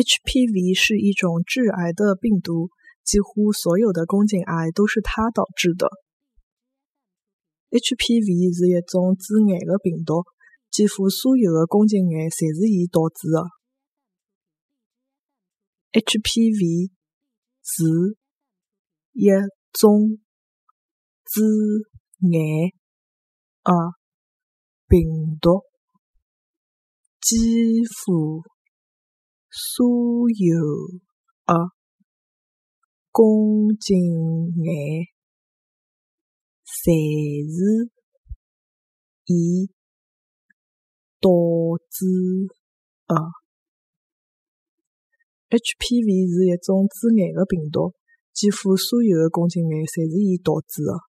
[0.00, 2.70] HPV 是一种致癌的病毒，
[3.04, 5.90] 几乎所有的宫颈癌都是它导致的。
[7.68, 10.24] HPV 是一种致癌的病毒，
[10.70, 13.44] 几乎所有的宫颈癌侪是伊导致的。
[15.92, 16.92] HPV
[17.60, 18.16] 是
[19.12, 19.28] 一
[19.74, 20.16] 种
[21.28, 21.44] 致
[22.24, 22.72] 癌
[23.64, 23.70] 的
[24.88, 25.60] 病毒，
[27.20, 27.36] 几
[28.06, 28.40] 乎。
[29.50, 29.84] 所
[30.30, 30.56] 有
[31.44, 31.72] 的
[33.10, 33.98] 宫颈
[34.64, 35.10] 癌
[36.64, 37.90] 侪是
[39.24, 39.68] 伊
[41.20, 41.28] 导
[41.90, 42.06] 致
[43.08, 43.14] 的。
[45.50, 47.92] HPV 是一种致癌的病毒，
[48.32, 51.09] 几乎所有的宫颈癌侪是伊导致的。